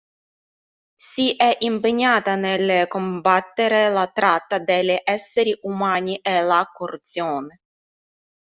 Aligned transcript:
Si 0.97 1.35
è 1.35 1.57
impegnata 1.59 2.35
nel 2.35 2.87
combattere 2.87 3.89
la 3.91 4.07
tratta 4.07 4.57
degli 4.57 4.97
esseri 5.03 5.55
umani 5.61 6.15
e 6.23 6.41
la 6.41 6.67
corruzione. 6.73 7.59